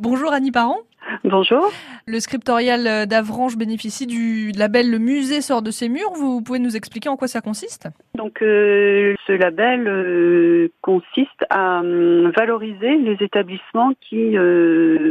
Bonjour 0.00 0.32
Annie 0.32 0.52
Parent. 0.52 0.78
Bonjour. 1.24 1.72
Le 2.06 2.20
scriptorial 2.20 3.08
d'Avranches 3.08 3.56
bénéficie 3.56 4.06
du 4.06 4.52
label 4.52 4.88
Le 4.92 4.98
musée 4.98 5.40
sort 5.40 5.60
de 5.60 5.72
ses 5.72 5.88
murs. 5.88 6.12
Vous 6.14 6.40
pouvez 6.40 6.60
nous 6.60 6.76
expliquer 6.76 7.08
en 7.08 7.16
quoi 7.16 7.26
ça 7.26 7.40
consiste? 7.40 7.88
Donc 8.14 8.40
euh, 8.40 9.16
ce 9.26 9.32
label 9.32 9.88
euh, 9.88 10.68
consiste 10.82 11.44
à 11.50 11.80
euh, 11.80 12.30
valoriser 12.36 12.96
les 12.96 13.16
établissements 13.20 13.92
qui 14.00 14.36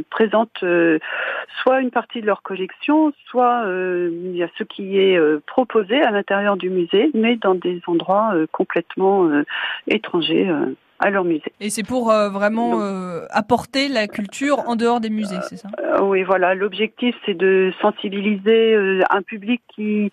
présentent 0.09 0.63
soit 1.61 1.81
une 1.81 1.91
partie 1.91 2.21
de 2.21 2.25
leur 2.25 2.41
collection, 2.41 3.11
soit 3.25 3.65
il 3.67 4.37
y 4.37 4.43
a 4.43 4.47
ce 4.57 4.63
qui 4.63 4.97
est 4.97 5.19
proposé 5.47 6.01
à 6.01 6.11
l'intérieur 6.11 6.55
du 6.55 6.69
musée, 6.69 7.11
mais 7.13 7.35
dans 7.35 7.55
des 7.55 7.81
endroits 7.87 8.33
complètement 8.53 9.29
étrangers 9.87 10.49
à 10.99 11.09
leur 11.09 11.23
musée. 11.23 11.51
Et 11.59 11.69
c'est 11.69 11.83
pour 11.83 12.11
euh, 12.11 12.29
vraiment 12.29 12.81
euh, 12.81 13.25
apporter 13.29 13.87
la 13.87 14.07
culture 14.07 14.67
en 14.67 14.75
dehors 14.75 14.99
des 14.99 15.09
musées, 15.09 15.39
c'est 15.43 15.57
ça? 15.57 15.69
euh, 15.79 16.01
Oui, 16.01 16.23
voilà. 16.23 16.55
L'objectif, 16.55 17.15
c'est 17.25 17.35
de 17.35 17.71
sensibiliser 17.81 18.75
un 19.09 19.21
public 19.21 19.61
qui 19.75 20.11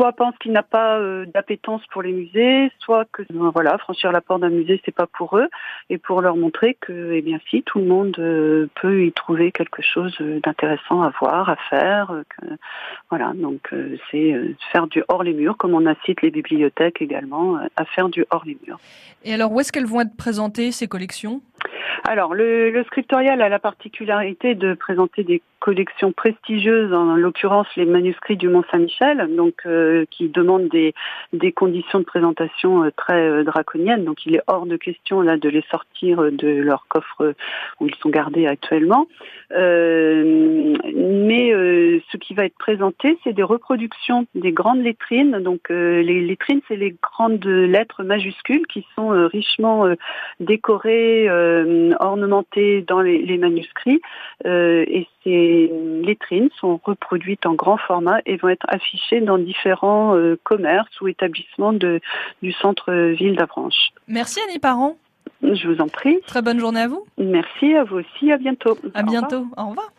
soit 0.00 0.12
pense 0.14 0.34
qu'il 0.38 0.52
n'a 0.52 0.62
pas 0.62 0.98
euh, 0.98 1.26
d'appétence 1.26 1.82
pour 1.92 2.00
les 2.00 2.12
musées, 2.12 2.72
soit 2.78 3.04
que 3.12 3.20
euh, 3.20 3.50
voilà, 3.52 3.76
franchir 3.76 4.12
la 4.12 4.22
porte 4.22 4.40
d'un 4.40 4.48
musée 4.48 4.80
c'est 4.86 4.94
pas 4.94 5.06
pour 5.06 5.36
eux, 5.36 5.48
et 5.90 5.98
pour 5.98 6.22
leur 6.22 6.36
montrer 6.36 6.78
que 6.80 7.12
eh 7.12 7.20
bien 7.20 7.38
si 7.50 7.62
tout 7.62 7.80
le 7.80 7.84
monde 7.84 8.16
euh, 8.18 8.66
peut 8.80 9.04
y 9.04 9.12
trouver 9.12 9.52
quelque 9.52 9.82
chose 9.82 10.16
d'intéressant 10.42 11.02
à 11.02 11.12
voir, 11.20 11.50
à 11.50 11.56
faire, 11.68 12.14
voilà 13.10 13.32
donc 13.34 13.74
c'est 14.10 14.34
faire 14.72 14.86
du 14.86 15.02
hors 15.08 15.22
les 15.22 15.34
murs, 15.34 15.58
comme 15.58 15.74
on 15.74 15.84
incite 15.84 16.22
les 16.22 16.30
bibliothèques 16.30 17.02
également 17.02 17.58
à 17.76 17.84
faire 17.84 18.08
du 18.08 18.24
hors 18.30 18.44
les 18.46 18.56
murs. 18.66 18.80
Et 19.24 19.34
alors 19.34 19.52
où 19.52 19.60
est-ce 19.60 19.70
qu'elles 19.70 19.86
vont 19.86 20.00
être 20.00 20.16
présentées 20.16 20.72
ces 20.72 20.88
collections? 20.88 21.42
Alors, 22.04 22.34
le, 22.34 22.70
le, 22.70 22.84
scriptorial 22.84 23.42
a 23.42 23.48
la 23.48 23.58
particularité 23.58 24.54
de 24.54 24.74
présenter 24.74 25.22
des 25.22 25.42
collections 25.60 26.12
prestigieuses, 26.12 26.92
en 26.92 27.14
l'occurrence 27.14 27.66
les 27.76 27.84
manuscrits 27.84 28.36
du 28.36 28.48
Mont 28.48 28.64
Saint-Michel, 28.70 29.28
donc 29.36 29.54
euh, 29.66 30.06
qui 30.10 30.28
demandent 30.28 30.68
des, 30.68 30.94
des 31.34 31.52
conditions 31.52 32.00
de 32.00 32.04
présentation 32.04 32.84
euh, 32.84 32.90
très 32.96 33.28
euh, 33.28 33.44
draconiennes. 33.44 34.04
Donc, 34.04 34.24
il 34.24 34.34
est 34.34 34.42
hors 34.46 34.64
de 34.64 34.76
question 34.76 35.20
là 35.20 35.36
de 35.36 35.48
les 35.48 35.62
sortir 35.70 36.32
de 36.32 36.48
leur 36.48 36.86
coffre 36.88 37.34
où 37.80 37.86
ils 37.86 37.94
sont 37.96 38.08
gardés 38.08 38.46
actuellement. 38.46 39.06
ce 39.50 40.59
qui 42.20 42.34
va 42.34 42.44
être 42.44 42.56
présenté, 42.58 43.18
c'est 43.24 43.32
des 43.32 43.42
reproductions 43.42 44.26
des 44.34 44.52
grandes 44.52 44.82
lettrines. 44.82 45.38
Donc, 45.40 45.68
les 45.70 46.20
lettrines, 46.20 46.60
c'est 46.68 46.76
les 46.76 46.96
grandes 47.02 47.44
lettres 47.44 48.02
majuscules 48.02 48.66
qui 48.66 48.86
sont 48.94 49.10
richement 49.32 49.86
décorées 50.38 51.28
ornementées 51.98 52.82
dans 52.86 53.00
les, 53.00 53.38
manuscrits. 53.38 54.00
Euh, 54.46 54.84
et 54.88 55.06
ces 55.24 55.70
lettrines 56.02 56.50
sont 56.58 56.80
reproduites 56.82 57.46
en 57.46 57.54
grand 57.54 57.76
format 57.76 58.20
et 58.26 58.36
vont 58.36 58.48
être 58.48 58.66
affichées 58.68 59.20
dans 59.20 59.38
différents 59.38 60.16
euh, 60.16 60.38
commerces 60.44 61.00
ou 61.00 61.08
établissements 61.08 61.72
de, 61.72 62.00
du 62.42 62.52
centre-ville 62.52 63.36
d'Avranches. 63.36 63.90
Merci 64.08 64.40
Annie 64.48 64.58
Parent. 64.58 64.96
Je 65.42 65.68
vous 65.68 65.80
en 65.80 65.88
prie. 65.88 66.18
Très 66.26 66.42
bonne 66.42 66.60
journée 66.60 66.80
à 66.80 66.88
vous. 66.88 67.06
Merci 67.18 67.74
à 67.74 67.84
vous 67.84 67.98
aussi. 67.98 68.30
À 68.30 68.36
bientôt. 68.36 68.76
À 68.94 69.02
bientôt. 69.02 69.46
Au 69.56 69.68
revoir. 69.68 69.90